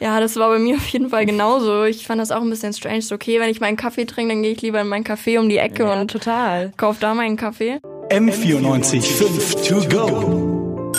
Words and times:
Ja, 0.00 0.20
das 0.20 0.36
war 0.36 0.48
bei 0.48 0.58
mir 0.58 0.76
auf 0.76 0.86
jeden 0.88 1.10
Fall 1.10 1.26
genauso. 1.26 1.84
Ich 1.84 2.06
fand 2.06 2.20
das 2.20 2.30
auch 2.30 2.42
ein 2.42 2.50
bisschen 2.50 2.72
strange. 2.72 3.02
So, 3.02 3.14
okay, 3.14 3.40
wenn 3.40 3.50
ich 3.50 3.60
meinen 3.60 3.76
Kaffee 3.76 4.04
trinke, 4.04 4.32
dann 4.34 4.42
gehe 4.42 4.52
ich 4.52 4.62
lieber 4.62 4.80
in 4.80 4.88
meinen 4.88 5.04
Café 5.04 5.38
um 5.38 5.48
die 5.48 5.58
Ecke 5.58 5.84
ja, 5.84 6.00
und 6.00 6.10
total. 6.10 6.72
kauf 6.76 6.98
da 7.00 7.14
meinen 7.14 7.36
Kaffee. 7.36 7.80
M94 8.10 9.02
5 9.02 9.54
to 9.68 9.74
go. 9.88 10.92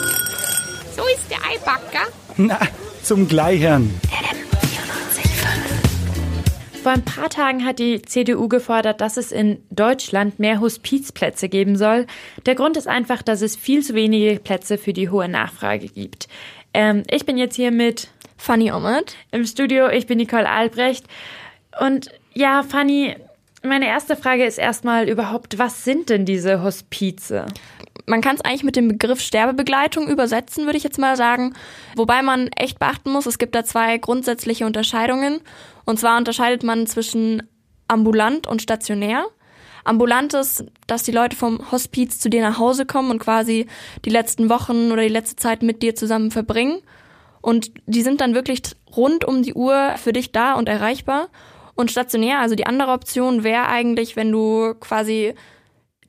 So 0.95 1.03
ist 1.13 1.29
der 1.29 1.39
Eibacker. 1.49 2.07
Na, 2.37 2.59
zum 3.03 3.27
Gleichern. 3.27 3.89
Vor 6.83 6.93
ein 6.93 7.03
paar 7.03 7.29
Tagen 7.29 7.65
hat 7.65 7.79
die 7.79 8.01
CDU 8.01 8.47
gefordert, 8.47 9.01
dass 9.01 9.17
es 9.17 9.33
in 9.33 9.61
Deutschland 9.69 10.39
mehr 10.39 10.61
Hospizplätze 10.61 11.49
geben 11.49 11.75
soll. 11.75 12.07
Der 12.45 12.55
Grund 12.55 12.77
ist 12.77 12.87
einfach, 12.87 13.21
dass 13.21 13.41
es 13.41 13.57
viel 13.57 13.83
zu 13.83 13.95
wenige 13.95 14.39
Plätze 14.39 14.77
für 14.77 14.93
die 14.93 15.09
hohe 15.09 15.27
Nachfrage 15.27 15.87
gibt. 15.87 16.29
Ähm, 16.73 17.03
ich 17.09 17.25
bin 17.25 17.37
jetzt 17.37 17.55
hier 17.55 17.71
mit 17.71 18.07
Fanny 18.39 18.71
Omet 18.71 19.17
im 19.31 19.45
Studio. 19.45 19.89
Ich 19.89 20.07
bin 20.07 20.17
Nicole 20.17 20.49
Albrecht. 20.49 21.05
Und 21.79 22.09
ja, 22.33 22.63
Fanny, 22.63 23.15
meine 23.63 23.85
erste 23.85 24.15
Frage 24.15 24.45
ist 24.45 24.57
erstmal 24.57 25.09
überhaupt, 25.09 25.59
was 25.59 25.83
sind 25.83 26.09
denn 26.09 26.25
diese 26.25 26.63
Hospize? 26.63 27.45
Man 28.05 28.21
kann 28.21 28.37
es 28.37 28.41
eigentlich 28.41 28.63
mit 28.63 28.77
dem 28.77 28.87
Begriff 28.87 29.19
Sterbebegleitung 29.19 30.07
übersetzen, 30.07 30.65
würde 30.65 30.77
ich 30.77 30.85
jetzt 30.85 30.97
mal 30.97 31.17
sagen. 31.17 31.53
Wobei 31.97 32.21
man 32.21 32.47
echt 32.55 32.79
beachten 32.79 33.11
muss, 33.11 33.25
es 33.25 33.37
gibt 33.37 33.53
da 33.55 33.65
zwei 33.65 33.97
grundsätzliche 33.97 34.65
Unterscheidungen. 34.65 35.41
Und 35.85 35.99
zwar 35.99 36.17
unterscheidet 36.17 36.63
man 36.63 36.87
zwischen 36.87 37.43
ambulant 37.89 38.47
und 38.47 38.61
stationär. 38.61 39.25
Ambulant 39.83 40.33
ist, 40.33 40.63
dass 40.87 41.03
die 41.03 41.11
Leute 41.11 41.35
vom 41.35 41.71
Hospiz 41.71 42.19
zu 42.19 42.29
dir 42.29 42.41
nach 42.41 42.57
Hause 42.57 42.85
kommen 42.85 43.11
und 43.11 43.19
quasi 43.19 43.67
die 44.05 44.09
letzten 44.09 44.49
Wochen 44.49 44.91
oder 44.91 45.01
die 45.01 45.09
letzte 45.09 45.35
Zeit 45.35 45.61
mit 45.61 45.83
dir 45.83 45.93
zusammen 45.93 46.31
verbringen. 46.31 46.81
Und 47.41 47.71
die 47.85 48.01
sind 48.01 48.21
dann 48.21 48.35
wirklich 48.35 48.61
rund 48.95 49.25
um 49.25 49.43
die 49.43 49.53
Uhr 49.53 49.95
für 49.97 50.13
dich 50.13 50.31
da 50.31 50.53
und 50.53 50.69
erreichbar. 50.69 51.29
Und 51.75 51.91
stationär, 51.91 52.39
also 52.39 52.55
die 52.55 52.65
andere 52.65 52.91
Option 52.91 53.43
wäre 53.43 53.67
eigentlich, 53.67 54.15
wenn 54.15 54.31
du 54.31 54.73
quasi, 54.79 55.33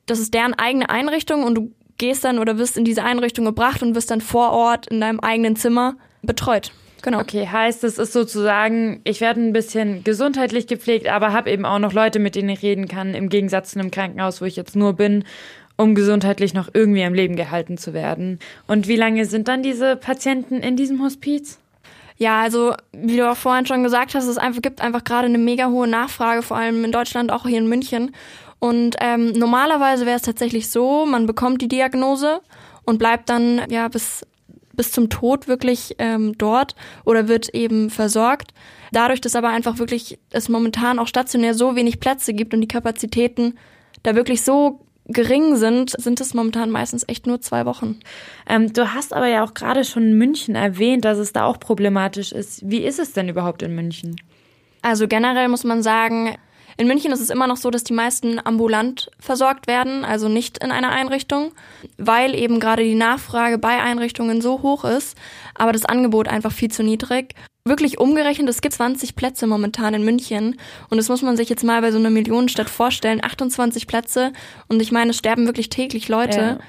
das 0.05 0.19
ist 0.19 0.33
deren 0.33 0.53
eigene 0.53 0.89
Einrichtung 0.89 1.43
und 1.43 1.55
du 1.55 1.71
gehst 1.97 2.23
dann 2.25 2.39
oder 2.39 2.57
wirst 2.57 2.77
in 2.77 2.83
diese 2.83 3.03
Einrichtung 3.03 3.45
gebracht 3.45 3.81
und 3.81 3.95
wirst 3.95 4.11
dann 4.11 4.21
vor 4.21 4.51
Ort 4.51 4.87
in 4.87 4.99
deinem 4.99 5.19
eigenen 5.19 5.55
Zimmer 5.55 5.95
betreut. 6.23 6.71
Genau. 7.03 7.19
Okay, 7.19 7.47
heißt, 7.47 7.83
es 7.83 7.97
ist 7.97 8.13
sozusagen, 8.13 9.01
ich 9.03 9.21
werde 9.21 9.41
ein 9.41 9.53
bisschen 9.53 10.03
gesundheitlich 10.03 10.67
gepflegt, 10.67 11.07
aber 11.07 11.33
habe 11.33 11.49
eben 11.49 11.65
auch 11.65 11.79
noch 11.79 11.93
Leute, 11.93 12.19
mit 12.19 12.35
denen 12.35 12.49
ich 12.49 12.61
reden 12.61 12.87
kann, 12.87 13.15
im 13.15 13.29
Gegensatz 13.29 13.71
zu 13.71 13.79
einem 13.79 13.91
Krankenhaus, 13.91 14.41
wo 14.41 14.45
ich 14.45 14.55
jetzt 14.55 14.75
nur 14.75 14.93
bin, 14.93 15.23
um 15.77 15.95
gesundheitlich 15.95 16.53
noch 16.53 16.69
irgendwie 16.73 17.03
am 17.03 17.13
Leben 17.13 17.35
gehalten 17.35 17.77
zu 17.77 17.93
werden. 17.93 18.39
Und 18.67 18.87
wie 18.87 18.95
lange 18.95 19.25
sind 19.25 19.47
dann 19.47 19.63
diese 19.63 19.95
Patienten 19.95 20.57
in 20.57 20.75
diesem 20.75 21.03
Hospiz? 21.03 21.59
Ja, 22.17 22.41
also 22.41 22.75
wie 22.91 23.17
du 23.17 23.29
auch 23.29 23.37
vorhin 23.37 23.65
schon 23.65 23.83
gesagt 23.83 24.13
hast, 24.13 24.27
es 24.27 24.37
einfach, 24.37 24.61
gibt 24.61 24.81
einfach 24.81 25.03
gerade 25.03 25.25
eine 25.25 25.39
mega 25.39 25.69
hohe 25.69 25.87
Nachfrage, 25.87 26.43
vor 26.43 26.57
allem 26.57 26.83
in 26.85 26.91
Deutschland, 26.91 27.31
auch 27.31 27.47
hier 27.47 27.57
in 27.57 27.67
München. 27.67 28.11
Und 28.59 28.95
ähm, 28.99 29.31
normalerweise 29.31 30.05
wäre 30.05 30.17
es 30.17 30.21
tatsächlich 30.21 30.69
so, 30.69 31.07
man 31.07 31.25
bekommt 31.25 31.63
die 31.63 31.67
Diagnose 31.67 32.41
und 32.83 32.99
bleibt 32.99 33.29
dann 33.29 33.63
ja 33.69 33.87
bis 33.87 34.23
bis 34.73 34.91
zum 34.91 35.09
Tod 35.09 35.47
wirklich 35.47 35.95
ähm, 35.99 36.37
dort 36.37 36.75
oder 37.05 37.27
wird 37.27 37.49
eben 37.49 37.89
versorgt. 37.89 38.53
Dadurch, 38.91 39.21
dass 39.21 39.35
aber 39.35 39.49
einfach 39.49 39.79
wirklich 39.79 40.19
es 40.31 40.49
momentan 40.49 40.99
auch 40.99 41.07
stationär 41.07 41.53
so 41.53 41.75
wenig 41.75 41.99
Plätze 41.99 42.33
gibt 42.33 42.53
und 42.53 42.61
die 42.61 42.67
Kapazitäten 42.67 43.57
da 44.03 44.15
wirklich 44.15 44.41
so 44.41 44.79
gering 45.11 45.55
sind, 45.55 45.91
sind 45.97 46.21
es 46.21 46.33
momentan 46.33 46.69
meistens 46.69 47.03
echt 47.07 47.27
nur 47.27 47.41
zwei 47.41 47.65
Wochen. 47.65 47.99
Ähm, 48.47 48.73
du 48.73 48.93
hast 48.93 49.13
aber 49.13 49.27
ja 49.27 49.43
auch 49.43 49.53
gerade 49.53 49.83
schon 49.83 50.13
München 50.13 50.55
erwähnt, 50.55 51.05
dass 51.05 51.17
es 51.17 51.33
da 51.33 51.45
auch 51.45 51.59
problematisch 51.59 52.31
ist. 52.31 52.69
Wie 52.69 52.83
ist 52.83 52.99
es 52.99 53.13
denn 53.13 53.29
überhaupt 53.29 53.61
in 53.61 53.75
München? 53.75 54.15
Also 54.81 55.07
generell 55.07 55.47
muss 55.47 55.63
man 55.63 55.83
sagen, 55.83 56.35
in 56.77 56.87
München 56.87 57.11
ist 57.11 57.19
es 57.19 57.29
immer 57.29 57.47
noch 57.47 57.57
so, 57.57 57.69
dass 57.69 57.83
die 57.83 57.93
meisten 57.93 58.39
ambulant 58.43 59.11
versorgt 59.19 59.67
werden, 59.67 60.03
also 60.03 60.29
nicht 60.29 60.63
in 60.63 60.71
einer 60.71 60.89
Einrichtung, 60.89 61.51
weil 61.97 62.33
eben 62.33 62.59
gerade 62.59 62.83
die 62.83 62.95
Nachfrage 62.95 63.57
bei 63.57 63.81
Einrichtungen 63.81 64.41
so 64.41 64.61
hoch 64.61 64.83
ist, 64.83 65.17
aber 65.53 65.73
das 65.73 65.85
Angebot 65.85 66.27
einfach 66.27 66.51
viel 66.51 66.71
zu 66.71 66.83
niedrig. 66.83 67.35
Wirklich 67.63 67.99
umgerechnet, 67.99 68.49
es 68.49 68.61
gibt 68.61 68.73
20 68.73 69.15
Plätze 69.15 69.45
momentan 69.45 69.93
in 69.93 70.03
München 70.03 70.59
und 70.89 70.97
das 70.97 71.09
muss 71.09 71.21
man 71.21 71.37
sich 71.37 71.47
jetzt 71.47 71.63
mal 71.63 71.81
bei 71.81 71.91
so 71.91 71.99
einer 71.99 72.09
Millionenstadt 72.09 72.69
vorstellen, 72.69 73.23
28 73.23 73.85
Plätze 73.85 74.33
und 74.67 74.81
ich 74.81 74.91
meine, 74.91 75.11
es 75.11 75.17
sterben 75.17 75.45
wirklich 75.45 75.69
täglich 75.69 76.07
Leute. 76.09 76.39
Ja. 76.39 76.59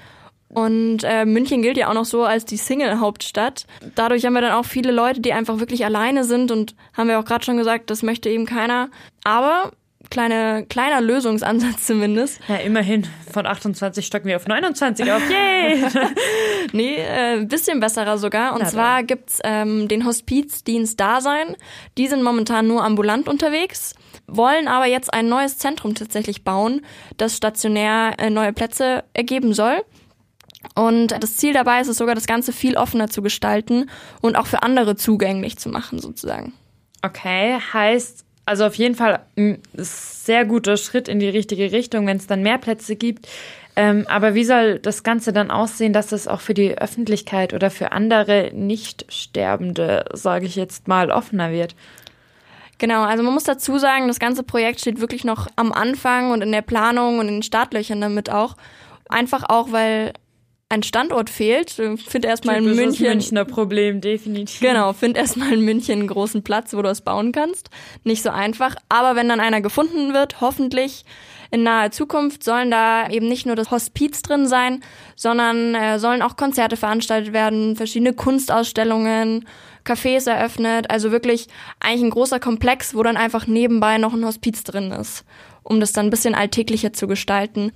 Und 0.48 1.02
äh, 1.02 1.24
München 1.24 1.62
gilt 1.62 1.78
ja 1.78 1.88
auch 1.88 1.94
noch 1.94 2.04
so 2.04 2.24
als 2.24 2.44
die 2.44 2.58
Single-Hauptstadt. 2.58 3.66
Dadurch 3.94 4.26
haben 4.26 4.34
wir 4.34 4.42
dann 4.42 4.52
auch 4.52 4.66
viele 4.66 4.92
Leute, 4.92 5.22
die 5.22 5.32
einfach 5.32 5.60
wirklich 5.60 5.86
alleine 5.86 6.24
sind 6.24 6.50
und 6.50 6.74
haben 6.92 7.08
wir 7.08 7.18
auch 7.18 7.24
gerade 7.24 7.42
schon 7.42 7.56
gesagt, 7.56 7.88
das 7.88 8.02
möchte 8.02 8.28
eben 8.28 8.44
keiner. 8.44 8.90
Aber 9.24 9.72
kleine, 10.12 10.66
kleiner 10.68 11.00
Lösungsansatz 11.00 11.86
zumindest. 11.86 12.40
Ja, 12.46 12.56
immerhin. 12.56 13.06
Von 13.32 13.46
28 13.46 14.06
stocken 14.06 14.26
wir 14.26 14.36
auf 14.36 14.46
29 14.46 15.10
auf. 15.10 15.22
Yay! 15.30 15.84
nee, 16.72 16.96
äh, 16.96 17.44
bisschen 17.44 17.80
besserer 17.80 18.18
sogar. 18.18 18.52
Und 18.52 18.62
Na 18.62 18.68
zwar 18.68 18.96
dann. 18.98 19.06
gibt's 19.06 19.40
ähm, 19.42 19.88
den 19.88 20.04
Hospizdienst 20.04 21.00
Dasein. 21.00 21.56
Die 21.96 22.06
sind 22.06 22.22
momentan 22.22 22.66
nur 22.66 22.84
ambulant 22.84 23.26
unterwegs, 23.26 23.94
wollen 24.26 24.68
aber 24.68 24.86
jetzt 24.86 25.12
ein 25.12 25.28
neues 25.28 25.58
Zentrum 25.58 25.94
tatsächlich 25.94 26.44
bauen, 26.44 26.82
das 27.16 27.36
stationär 27.36 28.14
äh, 28.18 28.28
neue 28.28 28.52
Plätze 28.52 29.04
ergeben 29.14 29.54
soll. 29.54 29.82
Und 30.74 31.08
das 31.08 31.36
Ziel 31.36 31.54
dabei 31.54 31.80
ist 31.80 31.88
es 31.88 31.96
sogar, 31.96 32.14
das 32.14 32.26
Ganze 32.26 32.52
viel 32.52 32.76
offener 32.76 33.08
zu 33.08 33.22
gestalten 33.22 33.90
und 34.20 34.36
auch 34.36 34.46
für 34.46 34.62
andere 34.62 34.94
zugänglich 34.94 35.58
zu 35.58 35.70
machen, 35.70 35.98
sozusagen. 35.98 36.52
Okay, 37.02 37.58
heißt, 37.72 38.24
also 38.44 38.64
auf 38.64 38.74
jeden 38.74 38.94
Fall 38.94 39.20
ein 39.36 39.62
sehr 39.74 40.44
guter 40.44 40.76
Schritt 40.76 41.08
in 41.08 41.20
die 41.20 41.28
richtige 41.28 41.72
Richtung, 41.72 42.06
wenn 42.06 42.16
es 42.16 42.26
dann 42.26 42.42
mehr 42.42 42.58
Plätze 42.58 42.96
gibt. 42.96 43.28
Ähm, 43.74 44.04
aber 44.08 44.34
wie 44.34 44.44
soll 44.44 44.78
das 44.78 45.02
Ganze 45.02 45.32
dann 45.32 45.50
aussehen, 45.50 45.92
dass 45.92 46.12
es 46.12 46.28
auch 46.28 46.40
für 46.40 46.52
die 46.52 46.76
Öffentlichkeit 46.76 47.54
oder 47.54 47.70
für 47.70 47.92
andere 47.92 48.50
Nicht-Sterbende, 48.52 50.04
sage 50.12 50.46
ich 50.46 50.56
jetzt 50.56 50.88
mal, 50.88 51.10
offener 51.10 51.52
wird? 51.52 51.74
Genau, 52.78 53.02
also 53.02 53.22
man 53.22 53.32
muss 53.32 53.44
dazu 53.44 53.78
sagen, 53.78 54.08
das 54.08 54.18
ganze 54.18 54.42
Projekt 54.42 54.80
steht 54.80 55.00
wirklich 55.00 55.24
noch 55.24 55.46
am 55.56 55.72
Anfang 55.72 56.32
und 56.32 56.42
in 56.42 56.52
der 56.52 56.62
Planung 56.62 57.20
und 57.20 57.28
in 57.28 57.34
den 57.34 57.42
Startlöchern 57.42 58.00
damit 58.00 58.28
auch. 58.28 58.56
Einfach 59.08 59.44
auch, 59.48 59.70
weil 59.72 60.12
ein 60.72 60.82
Standort 60.82 61.28
fehlt. 61.28 61.70
Find 61.70 62.24
erstmal 62.24 62.56
in 62.56 62.64
München. 62.64 63.04
Das 63.04 63.14
Münchner 63.14 63.44
Problem, 63.44 64.00
definitiv. 64.00 64.60
Genau, 64.60 64.94
find 64.94 65.18
erstmal 65.18 65.52
in 65.52 65.60
München 65.60 65.98
einen 65.98 66.08
großen 66.08 66.42
Platz, 66.42 66.72
wo 66.72 66.80
du 66.80 66.88
es 66.88 67.02
bauen 67.02 67.30
kannst. 67.32 67.68
Nicht 68.04 68.22
so 68.22 68.30
einfach. 68.30 68.74
Aber 68.88 69.14
wenn 69.14 69.28
dann 69.28 69.38
einer 69.38 69.60
gefunden 69.60 70.14
wird, 70.14 70.40
hoffentlich 70.40 71.04
in 71.50 71.62
naher 71.62 71.90
Zukunft 71.90 72.42
sollen 72.42 72.70
da 72.70 73.06
eben 73.10 73.28
nicht 73.28 73.44
nur 73.44 73.54
das 73.54 73.70
Hospiz 73.70 74.22
drin 74.22 74.46
sein, 74.46 74.82
sondern 75.14 75.74
äh, 75.74 75.98
sollen 75.98 76.22
auch 76.22 76.36
Konzerte 76.36 76.78
veranstaltet 76.78 77.34
werden, 77.34 77.76
verschiedene 77.76 78.14
Kunstausstellungen, 78.14 79.46
Cafés 79.84 80.26
eröffnet. 80.26 80.90
Also 80.90 81.12
wirklich 81.12 81.48
eigentlich 81.80 82.04
ein 82.04 82.10
großer 82.10 82.40
Komplex, 82.40 82.94
wo 82.94 83.02
dann 83.02 83.18
einfach 83.18 83.46
nebenbei 83.46 83.98
noch 83.98 84.14
ein 84.14 84.24
Hospiz 84.24 84.64
drin 84.64 84.90
ist, 84.90 85.26
um 85.62 85.80
das 85.80 85.92
dann 85.92 86.06
ein 86.06 86.10
bisschen 86.10 86.34
alltäglicher 86.34 86.94
zu 86.94 87.06
gestalten. 87.06 87.72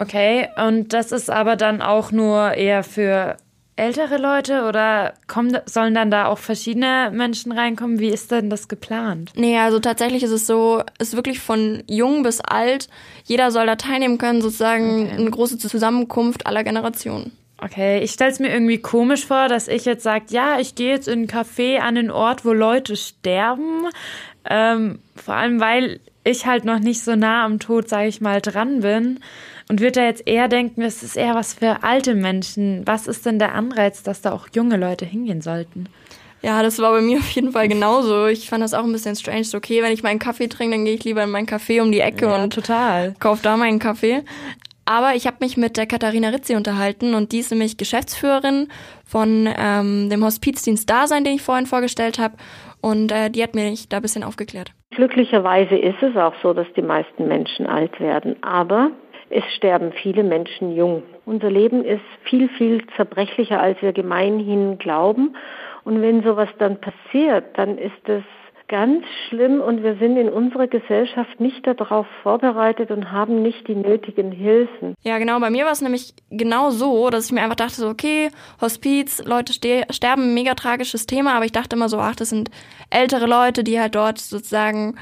Okay, 0.00 0.48
und 0.56 0.92
das 0.92 1.12
ist 1.12 1.30
aber 1.30 1.56
dann 1.56 1.82
auch 1.82 2.10
nur 2.10 2.54
eher 2.54 2.82
für 2.82 3.36
ältere 3.76 4.18
Leute 4.18 4.64
oder 4.64 5.14
kommen, 5.26 5.56
sollen 5.64 5.94
dann 5.94 6.10
da 6.10 6.26
auch 6.26 6.38
verschiedene 6.38 7.10
Menschen 7.12 7.50
reinkommen? 7.50 7.98
Wie 7.98 8.10
ist 8.10 8.30
denn 8.30 8.50
das 8.50 8.68
geplant? 8.68 9.32
Nee, 9.36 9.58
also 9.58 9.78
tatsächlich 9.78 10.22
ist 10.22 10.30
es 10.30 10.46
so, 10.46 10.82
ist 10.98 11.16
wirklich 11.16 11.40
von 11.40 11.82
jung 11.86 12.22
bis 12.22 12.40
alt, 12.40 12.88
jeder 13.24 13.50
soll 13.50 13.66
da 13.66 13.76
teilnehmen 13.76 14.18
können, 14.18 14.42
sozusagen 14.42 15.06
okay. 15.06 15.16
eine 15.16 15.30
große 15.30 15.58
Zusammenkunft 15.58 16.46
aller 16.46 16.62
Generationen. 16.64 17.32
Okay, 17.62 18.00
ich 18.00 18.12
stelle 18.12 18.30
es 18.30 18.38
mir 18.38 18.50
irgendwie 18.50 18.78
komisch 18.78 19.26
vor, 19.26 19.48
dass 19.48 19.68
ich 19.68 19.84
jetzt 19.84 20.02
sage, 20.02 20.26
ja, 20.30 20.58
ich 20.58 20.74
gehe 20.74 20.90
jetzt 20.90 21.08
in 21.08 21.22
ein 21.22 21.28
Café 21.28 21.78
an 21.78 21.94
den 21.94 22.10
Ort, 22.10 22.44
wo 22.44 22.52
Leute 22.52 22.96
sterben. 22.96 23.86
Ähm, 24.48 25.00
vor 25.14 25.34
allem, 25.34 25.60
weil 25.60 26.00
ich 26.24 26.46
halt 26.46 26.64
noch 26.64 26.78
nicht 26.78 27.02
so 27.02 27.16
nah 27.16 27.44
am 27.44 27.58
Tod, 27.58 27.88
sage 27.88 28.08
ich 28.08 28.20
mal, 28.20 28.40
dran 28.40 28.80
bin 28.80 29.20
und 29.68 29.80
würde 29.80 30.00
da 30.00 30.04
jetzt 30.04 30.26
eher 30.26 30.48
denken, 30.48 30.82
es 30.82 31.02
ist 31.02 31.16
eher 31.16 31.34
was 31.34 31.54
für 31.54 31.82
alte 31.82 32.14
Menschen. 32.14 32.82
Was 32.86 33.06
ist 33.06 33.24
denn 33.24 33.38
der 33.38 33.54
Anreiz, 33.54 34.02
dass 34.02 34.20
da 34.20 34.32
auch 34.32 34.48
junge 34.52 34.76
Leute 34.76 35.04
hingehen 35.04 35.40
sollten? 35.40 35.88
Ja, 36.42 36.62
das 36.62 36.78
war 36.78 36.92
bei 36.92 37.02
mir 37.02 37.18
auf 37.18 37.30
jeden 37.30 37.52
Fall 37.52 37.68
genauso. 37.68 38.26
Ich 38.26 38.48
fand 38.48 38.62
das 38.62 38.74
auch 38.74 38.84
ein 38.84 38.92
bisschen 38.92 39.14
strange. 39.14 39.44
So, 39.44 39.58
okay, 39.58 39.82
wenn 39.82 39.92
ich 39.92 40.02
meinen 40.02 40.18
Kaffee 40.18 40.48
trinke, 40.48 40.76
dann 40.76 40.84
gehe 40.84 40.94
ich 40.94 41.04
lieber 41.04 41.22
in 41.22 41.30
meinen 41.30 41.46
Café 41.46 41.82
um 41.82 41.92
die 41.92 42.00
Ecke 42.00 42.26
ja, 42.26 42.42
und 42.42 42.52
total. 42.52 43.14
kauf 43.18 43.42
da 43.42 43.56
meinen 43.56 43.78
Kaffee. 43.78 44.24
Aber 44.84 45.14
ich 45.14 45.26
habe 45.26 45.36
mich 45.40 45.56
mit 45.56 45.76
der 45.76 45.86
Katharina 45.86 46.30
Ritzi 46.30 46.56
unterhalten 46.56 47.14
und 47.14 47.32
die 47.32 47.38
ist 47.38 47.50
nämlich 47.50 47.76
Geschäftsführerin 47.76 48.68
von 49.04 49.48
ähm, 49.56 50.10
dem 50.10 50.24
Hospizdienst 50.24 50.88
Dasein, 50.88 51.24
den 51.24 51.34
ich 51.34 51.42
vorhin 51.42 51.66
vorgestellt 51.66 52.18
habe. 52.18 52.34
Und 52.80 53.12
äh, 53.12 53.30
die 53.30 53.42
hat 53.42 53.54
mich 53.54 53.88
da 53.88 53.96
ein 53.96 54.02
bisschen 54.02 54.24
aufgeklärt. 54.24 54.72
Glücklicherweise 54.90 55.76
ist 55.76 56.02
es 56.02 56.16
auch 56.16 56.34
so, 56.42 56.52
dass 56.52 56.66
die 56.74 56.82
meisten 56.82 57.28
Menschen 57.28 57.66
alt 57.66 58.00
werden. 58.00 58.36
Aber 58.42 58.90
es 59.28 59.44
sterben 59.54 59.92
viele 59.92 60.24
Menschen 60.24 60.74
jung. 60.74 61.04
Unser 61.24 61.50
Leben 61.50 61.84
ist 61.84 62.02
viel, 62.24 62.48
viel 62.48 62.84
zerbrechlicher, 62.96 63.60
als 63.60 63.80
wir 63.80 63.92
gemeinhin 63.92 64.78
glauben. 64.78 65.36
Und 65.84 66.02
wenn 66.02 66.22
sowas 66.24 66.48
dann 66.58 66.80
passiert, 66.80 67.56
dann 67.56 67.78
ist 67.78 68.08
es 68.08 68.24
ganz 68.70 69.04
schlimm 69.28 69.60
und 69.60 69.82
wir 69.82 69.96
sind 69.96 70.16
in 70.16 70.28
unserer 70.28 70.68
Gesellschaft 70.68 71.40
nicht 71.40 71.66
darauf 71.66 72.06
vorbereitet 72.22 72.92
und 72.92 73.10
haben 73.10 73.42
nicht 73.42 73.66
die 73.66 73.74
nötigen 73.74 74.30
Hilfen. 74.30 74.94
Ja, 75.02 75.18
genau. 75.18 75.40
Bei 75.40 75.50
mir 75.50 75.64
war 75.64 75.72
es 75.72 75.80
nämlich 75.80 76.14
genau 76.30 76.70
so, 76.70 77.10
dass 77.10 77.26
ich 77.26 77.32
mir 77.32 77.42
einfach 77.42 77.56
dachte, 77.56 77.74
so, 77.74 77.88
okay, 77.88 78.30
Hospiz, 78.60 79.22
Leute 79.24 79.52
sterben, 79.52 80.34
mega 80.34 80.54
tragisches 80.54 81.06
Thema, 81.06 81.34
aber 81.34 81.44
ich 81.44 81.52
dachte 81.52 81.74
immer 81.74 81.88
so, 81.88 81.98
ach, 81.98 82.14
das 82.14 82.30
sind 82.30 82.50
ältere 82.90 83.26
Leute, 83.26 83.64
die 83.64 83.80
halt 83.80 83.96
dort 83.96 84.18
sozusagen, 84.18 84.94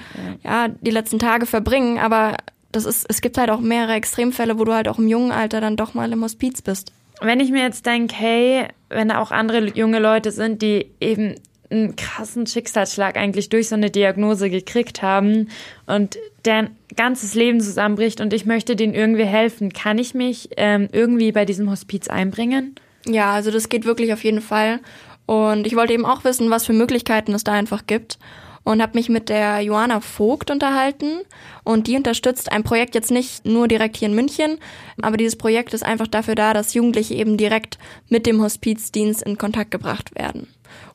ja, 0.43 0.67
ja 0.67 0.69
die 0.81 0.91
letzten 0.91 1.19
Tage 1.19 1.45
verbringen, 1.45 1.99
aber 1.99 2.39
das 2.73 2.87
ist, 2.87 3.07
es 3.09 3.21
gibt 3.21 3.37
halt 3.37 3.51
auch 3.51 3.61
mehrere 3.61 3.93
Extremfälle, 3.93 4.59
wo 4.59 4.65
du 4.65 4.73
halt 4.73 4.89
auch 4.89 4.99
im 4.99 5.09
jungen 5.09 5.31
Alter 5.31 5.61
dann 5.61 5.77
doch 5.77 5.93
mal 5.93 6.11
im 6.11 6.23
Hospiz 6.25 6.63
bist. 6.63 6.93
Wenn 7.21 7.41
ich 7.41 7.51
mir 7.51 7.63
jetzt 7.63 7.85
denke, 7.85 8.15
hey, 8.17 8.69
wenn 8.89 9.09
da 9.09 9.21
auch 9.21 9.31
andere 9.31 9.67
junge 9.75 9.99
Leute 9.99 10.31
sind, 10.31 10.63
die 10.63 10.87
eben 11.01 11.35
einen 11.71 11.97
krassen 11.97 12.47
Schicksalsschlag 12.47 13.17
eigentlich 13.17 13.49
durch 13.49 13.69
so 13.69 13.75
eine 13.75 13.91
Diagnose 13.91 14.51
gekriegt 14.51 15.03
haben 15.03 15.49
und 15.87 16.19
deren 16.45 16.71
ganzes 16.97 17.35
Leben 17.35 17.61
zusammenbricht 17.61 18.21
und 18.21 18.33
ich 18.33 18.47
möchte 18.47 18.77
denen 18.77 18.95
irgendwie 18.95 19.25
helfen, 19.25 19.73
kann 19.73 19.99
ich 19.99 20.15
mich 20.15 20.51
ähm, 20.57 20.89
irgendwie 20.93 21.33
bei 21.33 21.45
diesem 21.45 21.71
Hospiz 21.71 22.09
einbringen? 22.09 22.75
Ja, 23.07 23.33
also 23.33 23.51
das 23.51 23.69
geht 23.69 23.85
wirklich 23.85 24.13
auf 24.13 24.25
jeden 24.25 24.41
Fall. 24.41 24.81
Und 25.27 25.67
ich 25.67 25.77
wollte 25.77 25.93
eben 25.93 26.07
auch 26.07 26.25
wissen, 26.25 26.51
was 26.51 26.65
für 26.65 26.73
Möglichkeiten 26.73 27.35
es 27.35 27.45
da 27.45 27.53
einfach 27.53 27.87
gibt 27.87 28.19
und 28.65 28.83
habe 28.83 28.97
mich 28.97 29.09
mit 29.09 29.29
der 29.29 29.61
Johanna 29.61 30.01
Vogt 30.01 30.51
unterhalten 30.51 31.21
und 31.65 31.87
die 31.87 31.97
unterstützt 31.97 32.51
ein 32.51 32.65
Projekt 32.65 32.95
jetzt 32.95 33.11
nicht 33.11 33.45
nur 33.45 33.69
direkt 33.69 33.99
hier 33.99 34.09
in 34.09 34.15
München, 34.15 34.59
aber 35.03 35.17
dieses 35.17 35.37
Projekt 35.37 35.75
ist 35.75 35.85
einfach 35.85 36.07
dafür 36.07 36.35
da, 36.35 36.55
dass 36.55 36.75
Jugendliche 36.75 37.15
eben 37.15 37.37
direkt 37.37 37.79
mit 38.09 38.27
dem 38.27 38.43
Hospizdienst 38.43 39.23
in 39.23 39.39
Kontakt 39.39 39.71
gebracht 39.71 40.15
werden 40.19 40.49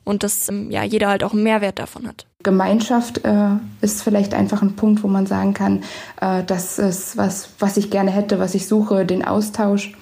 und 0.04 0.22
dass 0.22 0.48
ähm, 0.48 0.70
ja 0.70 0.84
jeder 0.84 1.08
halt 1.08 1.24
auch 1.24 1.32
einen 1.32 1.42
Mehrwert 1.42 1.78
davon 1.78 2.06
hat. 2.06 2.26
Gemeinschaft 2.42 3.24
äh, 3.24 3.48
ist 3.80 4.02
vielleicht 4.02 4.34
einfach 4.34 4.62
ein 4.62 4.76
Punkt, 4.76 5.02
wo 5.02 5.08
man 5.08 5.26
sagen 5.26 5.54
kann, 5.54 5.82
äh, 6.20 6.44
das 6.44 6.78
ist 6.78 7.16
was, 7.16 7.48
was 7.58 7.76
ich 7.76 7.90
gerne 7.90 8.10
hätte, 8.10 8.38
was 8.38 8.54
ich 8.54 8.68
suche, 8.68 9.06
den 9.06 9.24
Austausch. 9.24 9.92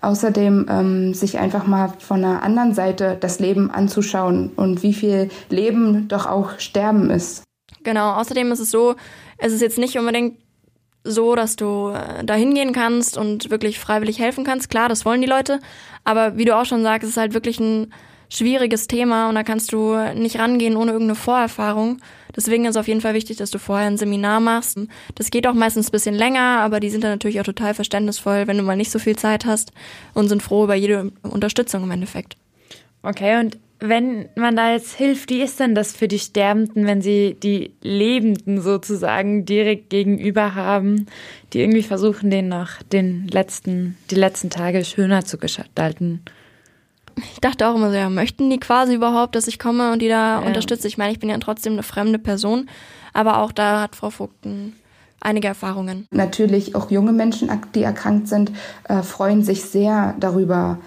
Außerdem 0.00 0.66
ähm, 0.70 1.14
sich 1.14 1.38
einfach 1.38 1.66
mal 1.66 1.92
von 1.98 2.24
einer 2.24 2.42
anderen 2.44 2.72
Seite 2.72 3.16
das 3.18 3.40
Leben 3.40 3.70
anzuschauen 3.70 4.50
und 4.54 4.84
wie 4.84 4.94
viel 4.94 5.28
Leben 5.48 6.06
doch 6.06 6.26
auch 6.26 6.60
Sterben 6.60 7.10
ist. 7.10 7.42
Genau, 7.82 8.12
außerdem 8.12 8.52
ist 8.52 8.60
es 8.60 8.70
so, 8.70 8.94
es 9.38 9.52
ist 9.52 9.60
jetzt 9.60 9.78
nicht 9.78 9.98
unbedingt 9.98 10.38
so, 11.04 11.34
dass 11.34 11.56
du 11.56 11.88
äh, 11.88 12.24
da 12.24 12.34
hingehen 12.34 12.72
kannst 12.72 13.16
und 13.16 13.50
wirklich 13.50 13.78
freiwillig 13.78 14.18
helfen 14.18 14.44
kannst. 14.44 14.70
Klar, 14.70 14.88
das 14.88 15.04
wollen 15.04 15.20
die 15.20 15.26
Leute, 15.26 15.58
aber 16.04 16.36
wie 16.36 16.44
du 16.44 16.56
auch 16.56 16.64
schon 16.64 16.82
sagst, 16.82 17.04
es 17.04 17.10
ist 17.10 17.16
halt 17.16 17.34
wirklich 17.34 17.58
ein 17.58 17.92
schwieriges 18.28 18.86
Thema 18.86 19.28
und 19.28 19.34
da 19.34 19.42
kannst 19.42 19.72
du 19.72 19.96
nicht 20.14 20.38
rangehen 20.38 20.76
ohne 20.76 20.92
irgendeine 20.92 21.16
Vorerfahrung. 21.16 21.98
Deswegen 22.36 22.64
ist 22.64 22.70
es 22.70 22.76
auf 22.76 22.88
jeden 22.88 23.00
Fall 23.00 23.14
wichtig, 23.14 23.38
dass 23.38 23.50
du 23.50 23.58
vorher 23.58 23.86
ein 23.86 23.96
Seminar 23.96 24.40
machst. 24.40 24.78
Das 25.14 25.30
geht 25.30 25.46
auch 25.46 25.54
meistens 25.54 25.88
ein 25.88 25.92
bisschen 25.92 26.14
länger, 26.14 26.60
aber 26.60 26.78
die 26.80 26.90
sind 26.90 27.02
dann 27.02 27.12
natürlich 27.12 27.40
auch 27.40 27.44
total 27.44 27.74
verständnisvoll, 27.74 28.46
wenn 28.46 28.58
du 28.58 28.62
mal 28.62 28.76
nicht 28.76 28.90
so 28.90 28.98
viel 28.98 29.16
Zeit 29.16 29.44
hast 29.44 29.72
und 30.14 30.28
sind 30.28 30.42
froh 30.42 30.64
über 30.64 30.74
jede 30.74 31.10
Unterstützung 31.22 31.82
im 31.84 31.90
Endeffekt. 31.90 32.36
Okay, 33.02 33.40
und 33.40 33.58
wenn 33.80 34.28
man 34.34 34.56
da 34.56 34.72
jetzt 34.72 34.94
hilft, 34.94 35.30
wie 35.30 35.42
ist 35.42 35.60
denn 35.60 35.74
das 35.74 35.94
für 35.94 36.08
die 36.08 36.18
Sterbenden, 36.18 36.86
wenn 36.86 37.00
sie 37.00 37.36
die 37.40 37.72
Lebenden 37.80 38.60
sozusagen 38.60 39.44
direkt 39.44 39.88
gegenüber 39.88 40.56
haben, 40.56 41.06
die 41.52 41.60
irgendwie 41.60 41.84
versuchen, 41.84 42.30
den 42.30 42.48
noch 42.48 42.82
den 42.92 43.28
letzten, 43.28 43.96
die 44.10 44.16
letzten 44.16 44.50
Tage 44.50 44.84
schöner 44.84 45.24
zu 45.24 45.38
gestalten? 45.38 46.22
Ich 47.32 47.40
dachte 47.40 47.66
auch 47.68 47.74
immer 47.74 47.90
so, 47.90 47.96
ja, 47.96 48.10
möchten 48.10 48.50
die 48.50 48.58
quasi 48.58 48.94
überhaupt, 48.94 49.34
dass 49.34 49.46
ich 49.48 49.58
komme 49.58 49.92
und 49.92 50.00
die 50.00 50.08
da 50.08 50.40
ja. 50.40 50.46
unterstütze? 50.46 50.88
Ich 50.88 50.98
meine, 50.98 51.12
ich 51.12 51.18
bin 51.18 51.28
ja 51.28 51.38
trotzdem 51.38 51.74
eine 51.74 51.82
fremde 51.82 52.18
Person, 52.18 52.68
aber 53.12 53.38
auch 53.38 53.52
da 53.52 53.82
hat 53.82 53.96
Frau 53.96 54.10
Vogt 54.10 54.46
einige 55.20 55.48
Erfahrungen. 55.48 56.06
Natürlich 56.10 56.74
auch 56.74 56.90
junge 56.90 57.12
Menschen, 57.12 57.50
die 57.74 57.82
erkrankt 57.82 58.28
sind, 58.28 58.52
äh, 58.84 59.02
freuen 59.02 59.42
sich 59.42 59.64
sehr 59.64 60.14
darüber, 60.18 60.78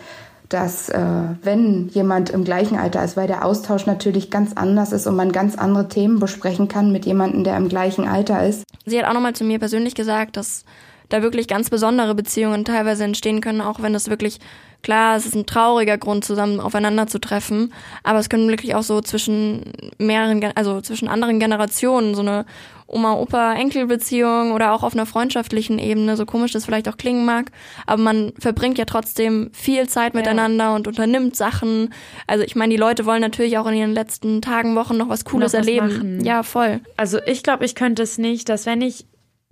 dass 0.50 0.90
äh, 0.90 1.02
wenn 1.44 1.88
jemand 1.90 2.30
im 2.30 2.44
gleichen 2.44 2.78
Alter 2.78 3.04
ist, 3.04 3.16
weil 3.16 3.28
der 3.28 3.46
Austausch 3.46 3.86
natürlich 3.86 4.30
ganz 4.30 4.54
anders 4.54 4.92
ist 4.92 5.08
und 5.08 5.16
man 5.16 5.32
ganz 5.32 5.56
andere 5.56 5.88
Themen 5.88 6.20
besprechen 6.20 6.68
kann 6.68 6.92
mit 6.92 7.06
jemandem, 7.06 7.44
der 7.44 7.56
im 7.58 7.70
gleichen 7.70 8.08
Alter 8.08 8.46
ist. 8.46 8.64
Sie 8.86 9.00
hat 9.00 9.06
auch 9.06 9.14
nochmal 9.14 9.34
zu 9.34 9.44
mir 9.44 9.60
persönlich 9.60 9.96
gesagt, 9.96 10.38
dass 10.38 10.66
da 11.08 11.22
wirklich 11.22 11.48
ganz 11.48 11.70
besondere 11.70 12.16
Beziehungen 12.16 12.66
teilweise 12.66 13.04
entstehen 13.04 13.42
können, 13.42 13.62
auch 13.62 13.82
wenn 13.82 13.96
es 13.96 14.10
wirklich 14.10 14.40
Klar, 14.84 15.16
es 15.16 15.26
ist 15.26 15.36
ein 15.36 15.46
trauriger 15.46 15.98
Grund, 15.98 16.26
zusammen 16.26 16.60
aufeinander 16.60 17.08
zu 17.08 17.20
treffen, 17.20 17.74
aber 18.04 18.20
es 18.20 18.30
können 18.30 18.50
wirklich 18.50 18.74
auch 18.76 18.84
so 18.84 19.02
zwischen 19.02 19.74
mehreren, 19.98 20.44
also 20.56 20.82
zwischen 20.82 21.08
anderen 21.08 21.40
Generationen 21.40 22.16
so 22.16 22.22
eine 22.22 22.46
Oma-Opa-Enkel-Beziehung 22.92 24.52
oder 24.52 24.74
auch 24.74 24.84
auf 24.84 24.94
einer 24.94 25.06
freundschaftlichen 25.06 25.80
Ebene, 25.80 26.18
so 26.18 26.26
komisch 26.26 26.52
das 26.52 26.66
vielleicht 26.66 26.90
auch 26.90 26.98
klingen 26.98 27.26
mag, 27.26 27.52
aber 27.86 28.02
man 28.02 28.34
verbringt 28.38 28.78
ja 28.78 28.86
trotzdem 28.86 29.50
viel 29.54 29.88
Zeit 29.88 30.14
miteinander 30.14 30.66
ja. 30.66 30.76
und 30.76 30.88
unternimmt 30.88 31.36
Sachen. 31.36 31.94
Also 32.28 32.44
ich 32.44 32.56
meine, 32.56 32.72
die 32.72 32.80
Leute 32.80 33.06
wollen 33.06 33.22
natürlich 33.22 33.58
auch 33.58 33.68
in 33.68 33.76
ihren 33.76 33.94
letzten 33.94 34.42
Tagen, 34.42 34.76
Wochen 34.76 34.98
noch 34.98 35.10
was 35.10 35.26
Cooles 35.26 35.54
noch 35.54 35.60
was 35.60 35.68
erleben. 35.68 35.88
Machen. 35.88 36.26
Ja, 36.26 36.44
voll. 36.44 36.82
Also 36.98 37.20
ich 37.26 37.44
glaube, 37.44 37.66
ich 37.66 37.76
könnte 37.76 38.04
es 38.04 38.18
nicht, 38.18 38.50
dass 38.50 38.66
wenn 38.66 38.82
ich 38.82 39.06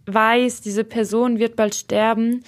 weiß, 0.06 0.62
diese 0.62 0.84
Person 0.84 1.40
wird 1.40 1.56
bald 1.56 1.76
sterben, 1.76 2.44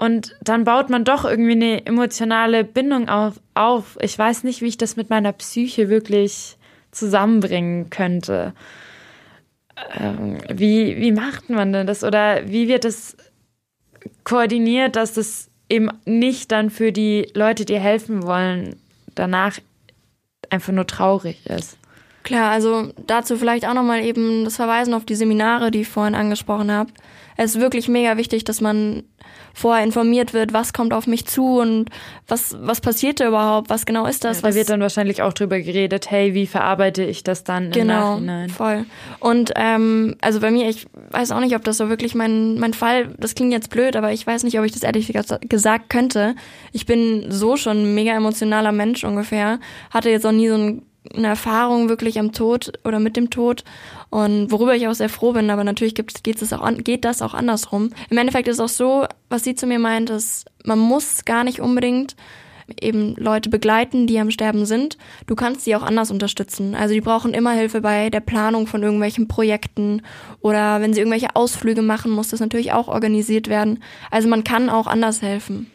und 0.00 0.34
dann 0.40 0.64
baut 0.64 0.88
man 0.88 1.04
doch 1.04 1.26
irgendwie 1.26 1.52
eine 1.52 1.84
emotionale 1.84 2.64
Bindung 2.64 3.10
auf, 3.10 3.38
auf. 3.52 3.98
Ich 4.00 4.18
weiß 4.18 4.44
nicht, 4.44 4.62
wie 4.62 4.68
ich 4.68 4.78
das 4.78 4.96
mit 4.96 5.10
meiner 5.10 5.32
Psyche 5.32 5.90
wirklich 5.90 6.56
zusammenbringen 6.90 7.90
könnte. 7.90 8.54
Ähm, 9.98 10.38
wie, 10.48 10.96
wie 10.96 11.12
macht 11.12 11.50
man 11.50 11.74
denn 11.74 11.86
das? 11.86 12.02
Oder 12.02 12.48
wie 12.48 12.66
wird 12.66 12.86
das 12.86 13.14
koordiniert, 14.24 14.96
dass 14.96 15.12
das 15.12 15.50
eben 15.68 15.90
nicht 16.06 16.50
dann 16.50 16.70
für 16.70 16.92
die 16.92 17.30
Leute, 17.34 17.66
die 17.66 17.78
helfen 17.78 18.22
wollen, 18.22 18.76
danach 19.14 19.58
einfach 20.48 20.72
nur 20.72 20.86
traurig 20.86 21.44
ist? 21.44 21.76
Klar, 22.30 22.52
also 22.52 22.90
dazu 23.08 23.36
vielleicht 23.36 23.66
auch 23.66 23.74
nochmal 23.74 24.04
eben 24.04 24.44
das 24.44 24.54
Verweisen 24.54 24.94
auf 24.94 25.04
die 25.04 25.16
Seminare, 25.16 25.72
die 25.72 25.80
ich 25.80 25.88
vorhin 25.88 26.14
angesprochen 26.14 26.70
habe. 26.70 26.92
Es 27.36 27.56
ist 27.56 27.60
wirklich 27.60 27.88
mega 27.88 28.16
wichtig, 28.16 28.44
dass 28.44 28.60
man 28.60 29.02
vorher 29.52 29.82
informiert 29.82 30.32
wird, 30.32 30.52
was 30.52 30.72
kommt 30.72 30.92
auf 30.92 31.08
mich 31.08 31.26
zu 31.26 31.58
und 31.58 31.90
was, 32.28 32.56
was 32.60 32.80
passiert 32.80 33.18
da 33.18 33.26
überhaupt, 33.26 33.68
was 33.68 33.84
genau 33.84 34.06
ist 34.06 34.22
das. 34.22 34.42
Ja, 34.42 34.48
da 34.48 34.54
wird 34.54 34.70
dann 34.70 34.80
wahrscheinlich 34.80 35.22
auch 35.22 35.32
drüber 35.32 35.58
geredet, 35.58 36.08
hey, 36.08 36.32
wie 36.34 36.46
verarbeite 36.46 37.02
ich 37.02 37.24
das 37.24 37.42
dann 37.42 37.72
genau, 37.72 38.18
im 38.18 38.26
Nachhinein? 38.26 38.50
voll. 38.50 38.86
Und 39.18 39.52
ähm, 39.56 40.14
also 40.20 40.38
bei 40.38 40.52
mir, 40.52 40.68
ich 40.68 40.86
weiß 41.10 41.32
auch 41.32 41.40
nicht, 41.40 41.56
ob 41.56 41.64
das 41.64 41.78
so 41.78 41.88
wirklich 41.88 42.14
mein, 42.14 42.60
mein 42.60 42.74
Fall, 42.74 43.08
das 43.18 43.34
klingt 43.34 43.52
jetzt 43.52 43.70
blöd, 43.70 43.96
aber 43.96 44.12
ich 44.12 44.24
weiß 44.24 44.44
nicht, 44.44 44.56
ob 44.56 44.64
ich 44.64 44.70
das 44.70 44.84
ehrlich 44.84 45.12
gesagt 45.48 45.90
könnte. 45.90 46.36
Ich 46.70 46.86
bin 46.86 47.26
so 47.28 47.56
schon 47.56 47.78
ein 47.78 47.94
mega 47.96 48.12
emotionaler 48.12 48.70
Mensch 48.70 49.02
ungefähr, 49.02 49.58
hatte 49.90 50.10
jetzt 50.10 50.24
auch 50.26 50.32
nie 50.32 50.48
so 50.48 50.54
ein 50.54 50.82
eine 51.14 51.28
Erfahrung 51.28 51.88
wirklich 51.88 52.18
am 52.18 52.32
Tod 52.32 52.72
oder 52.84 52.98
mit 53.00 53.16
dem 53.16 53.30
Tod 53.30 53.64
und 54.10 54.50
worüber 54.50 54.76
ich 54.76 54.86
auch 54.86 54.94
sehr 54.94 55.08
froh 55.08 55.32
bin, 55.32 55.50
aber 55.50 55.64
natürlich 55.64 55.94
gibt, 55.94 56.22
geht, 56.24 56.42
es 56.42 56.52
auch 56.52 56.60
an, 56.60 56.84
geht 56.84 57.04
das 57.04 57.22
auch 57.22 57.34
andersrum. 57.34 57.90
Im 58.10 58.18
Endeffekt 58.18 58.48
ist 58.48 58.56
es 58.56 58.60
auch 58.60 58.68
so, 58.68 59.06
was 59.28 59.44
sie 59.44 59.54
zu 59.54 59.66
mir 59.66 59.78
meint, 59.78 60.10
ist, 60.10 60.46
man 60.64 60.78
muss 60.78 61.24
gar 61.24 61.44
nicht 61.44 61.60
unbedingt 61.60 62.16
eben 62.80 63.14
Leute 63.16 63.48
begleiten, 63.48 64.06
die 64.06 64.18
am 64.18 64.30
Sterben 64.30 64.64
sind. 64.66 64.96
Du 65.26 65.34
kannst 65.34 65.62
sie 65.62 65.74
auch 65.74 65.82
anders 65.82 66.10
unterstützen. 66.10 66.74
Also 66.74 66.94
die 66.94 67.00
brauchen 67.00 67.34
immer 67.34 67.52
Hilfe 67.52 67.80
bei 67.80 68.10
der 68.10 68.20
Planung 68.20 68.66
von 68.66 68.82
irgendwelchen 68.82 69.26
Projekten 69.26 70.02
oder 70.40 70.80
wenn 70.80 70.92
sie 70.92 71.00
irgendwelche 71.00 71.34
Ausflüge 71.34 71.82
machen, 71.82 72.10
muss 72.10 72.28
das 72.28 72.40
natürlich 72.40 72.72
auch 72.72 72.88
organisiert 72.88 73.48
werden. 73.48 73.82
Also 74.10 74.28
man 74.28 74.44
kann 74.44 74.70
auch 74.70 74.86
anders 74.86 75.22
helfen. 75.22 75.70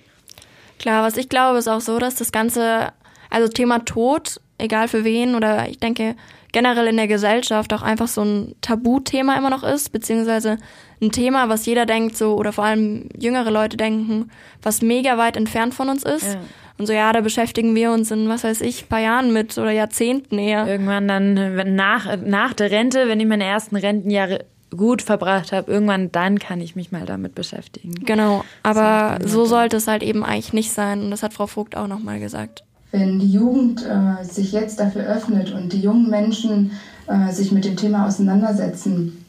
Klar, 0.79 1.03
was 1.03 1.17
ich 1.17 1.29
glaube, 1.29 1.57
ist 1.57 1.67
auch 1.67 1.81
so, 1.81 1.99
dass 1.99 2.15
das 2.15 2.31
ganze, 2.31 2.91
also 3.29 3.47
Thema 3.47 3.79
Tod 3.79 4.39
egal 4.57 4.87
für 4.87 5.03
wen 5.03 5.35
oder 5.35 5.67
ich 5.67 5.79
denke 5.79 6.15
generell 6.51 6.87
in 6.87 6.95
der 6.95 7.07
Gesellschaft 7.07 7.73
auch 7.73 7.81
einfach 7.81 8.07
so 8.07 8.21
ein 8.21 8.55
Tabuthema 8.61 9.35
immer 9.37 9.49
noch 9.49 9.63
ist, 9.63 9.91
beziehungsweise 9.91 10.57
ein 11.01 11.11
Thema, 11.11 11.49
was 11.49 11.65
jeder 11.65 11.85
denkt 11.85 12.15
so 12.15 12.35
oder 12.35 12.53
vor 12.53 12.63
allem 12.63 13.09
jüngere 13.19 13.51
Leute 13.51 13.75
denken, 13.75 14.31
was 14.61 14.81
mega 14.81 15.17
weit 15.17 15.35
entfernt 15.35 15.73
von 15.73 15.89
uns 15.89 16.03
ist. 16.03 16.33
Ja. 16.33 16.39
Und 16.77 16.87
so, 16.87 16.93
ja, 16.93 17.11
da 17.11 17.21
beschäftigen 17.21 17.75
wir 17.75 17.91
uns 17.91 18.09
in, 18.11 18.29
was 18.29 18.43
weiß 18.43 18.61
ich, 18.61 18.87
paar 18.87 18.99
Jahren 18.99 19.33
mit 19.33 19.57
oder 19.57 19.71
Jahrzehnten 19.71 20.37
eher. 20.39 20.65
Irgendwann 20.67 21.07
dann 21.07 21.75
nach, 21.75 22.17
nach 22.17 22.53
der 22.53 22.71
Rente, 22.71 23.07
wenn 23.07 23.19
ich 23.19 23.27
meine 23.27 23.45
ersten 23.45 23.75
Rentenjahre 23.75 24.45
gut 24.75 25.01
verbracht 25.01 25.51
habe, 25.51 25.71
irgendwann 25.71 26.11
dann 26.11 26.39
kann 26.39 26.59
ich 26.59 26.75
mich 26.75 26.91
mal 26.91 27.05
damit 27.05 27.35
beschäftigen. 27.35 27.93
Genau, 28.05 28.43
aber 28.63 29.19
so 29.25 29.45
sollte 29.45 29.77
es 29.77 29.87
halt 29.87 30.03
eben 30.03 30.23
eigentlich 30.23 30.53
nicht 30.53 30.71
sein. 30.71 31.01
Und 31.01 31.11
das 31.11 31.23
hat 31.23 31.33
Frau 31.33 31.47
Vogt 31.47 31.75
auch 31.77 31.87
nochmal 31.87 32.19
gesagt 32.19 32.63
wenn 32.95 33.19
die 33.19 33.31
Jugend 33.31 33.85
äh, 33.85 34.23
sich 34.23 34.53
jetzt 34.53 34.79
dafür 34.79 35.03
öffnet 35.03 35.51
und 35.51 35.73
die 35.73 35.81
jungen 35.81 36.09
Menschen 36.09 36.71
äh, 37.07 37.31
sich 37.33 37.51
mit 37.51 37.65
dem 37.65 37.75
Thema 37.75 38.07
auseinandersetzen, 38.07 39.25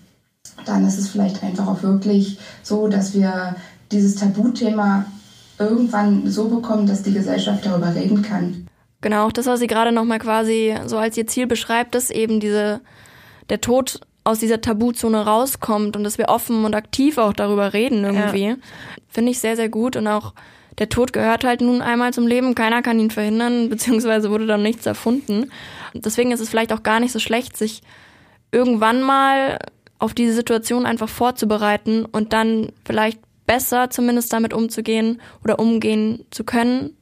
dann 0.65 0.87
ist 0.87 0.99
es 0.99 1.09
vielleicht 1.09 1.43
einfach 1.43 1.67
auch 1.67 1.83
wirklich 1.83 2.39
so, 2.63 2.87
dass 2.87 3.13
wir 3.13 3.57
dieses 3.91 4.15
Tabuthema 4.15 5.07
irgendwann 5.59 6.31
so 6.31 6.49
bekommen, 6.49 6.87
dass 6.87 7.03
die 7.03 7.13
Gesellschaft 7.13 7.67
darüber 7.67 7.95
reden 7.95 8.23
kann. 8.23 8.69
Genau, 9.01 9.31
das, 9.31 9.47
was 9.47 9.59
sie 9.59 9.67
gerade 9.67 9.91
nochmal 9.91 10.21
quasi 10.21 10.77
so 10.87 10.97
als 10.97 11.17
ihr 11.17 11.27
Ziel 11.27 11.49
beschreibt, 11.49 11.97
ist 11.97 12.13
eben 12.13 12.39
diese, 12.39 12.81
der 13.51 13.61
Tod 13.61 14.01
aus 14.23 14.39
dieser 14.39 14.61
Tabuzone 14.61 15.25
rauskommt 15.25 15.97
und 15.97 16.05
dass 16.05 16.19
wir 16.19 16.29
offen 16.29 16.65
und 16.65 16.75
aktiv 16.75 17.19
auch 17.19 17.33
darüber 17.33 17.73
reden 17.73 18.05
irgendwie. 18.05 18.47
Ja. 18.47 18.57
Finde 19.09 19.33
ich 19.33 19.41
sehr, 19.41 19.57
sehr 19.57 19.69
gut 19.69 19.97
und 19.97 20.07
auch 20.07 20.35
der 20.79 20.89
Tod 20.89 21.13
gehört 21.13 21.45
halt 21.45 21.61
nun 21.61 21.83
einmal 21.83 22.13
zum 22.13 22.27
Leben, 22.27 22.55
keiner 22.55 22.83
kann 22.83 23.01
ihn 23.01 23.11
verhindern, 23.11 23.69
beziehungsweise 23.71 24.31
wurde 24.31 24.47
dann 24.47 24.63
nichts 24.63 24.87
erfunden. 24.87 25.51
Deswegen 25.95 26.33
ist 26.33 26.41
es 26.41 26.49
vielleicht 26.49 26.73
auch 26.73 26.83
gar 26.83 27.01
nicht 27.01 27.13
so 27.13 27.19
schlecht, 27.19 27.57
sich 27.57 27.83
irgendwann 28.53 29.03
mal 29.03 29.59
auf 29.99 30.15
diese 30.15 30.35
Situation 30.35 30.87
einfach 30.87 31.09
vorzubereiten 31.09 32.05
und 32.05 32.33
dann 32.33 32.73
vielleicht 32.85 33.19
besser 33.47 33.91
zumindest 33.91 34.33
damit 34.33 34.53
umzugehen 34.53 35.21
oder 35.43 35.59
umgehen 35.59 36.25
zu 36.31 36.45
können. 36.45 36.97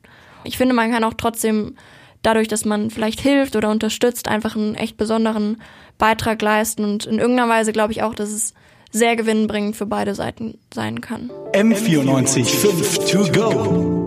Ich 0.44 0.58
finde, 0.58 0.74
man 0.74 0.90
kann 0.90 1.04
auch 1.04 1.14
trotzdem 1.14 1.76
dadurch, 2.22 2.48
dass 2.48 2.64
man 2.64 2.90
vielleicht 2.90 3.20
hilft 3.20 3.56
oder 3.56 3.70
unterstützt, 3.70 4.28
einfach 4.28 4.56
einen 4.56 4.74
echt 4.74 4.96
besonderen 4.96 5.60
Beitrag 5.98 6.40
leisten. 6.42 6.84
Und 6.84 7.06
in 7.06 7.18
irgendeiner 7.18 7.48
Weise 7.48 7.72
glaube 7.72 7.92
ich 7.92 8.02
auch, 8.02 8.14
dass 8.14 8.30
es 8.30 8.54
sehr 8.94 9.16
gewinnbringend 9.16 9.76
für 9.76 9.86
beide 9.86 10.14
Seiten 10.14 10.58
sein 10.72 11.00
kann. 11.00 11.30
M94 11.52 12.44
5 12.44 13.10
to 13.10 13.32
go. 13.32 14.03